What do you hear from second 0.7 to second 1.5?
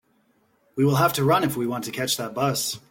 We will have to run